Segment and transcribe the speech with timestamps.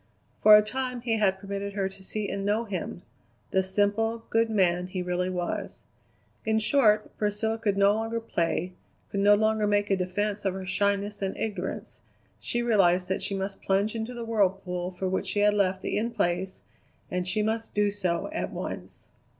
[0.41, 3.03] For a time he had permitted her to see and know him
[3.51, 5.75] the simple, good man he really was.
[6.43, 8.73] In short, Priscilla could no longer play,
[9.11, 11.99] could no longer make a defence of her shyness and ignorance;
[12.39, 15.99] she realized that she must plunge into the whirlpool for which she had left the
[15.99, 16.61] In Place
[17.11, 19.05] and she must do so at once.